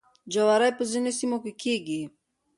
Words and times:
جواری 0.33 0.71
په 0.77 0.83
ځینو 0.91 1.11
سیمو 1.19 1.37
کې 1.45 1.51
کیږي. 1.61 2.01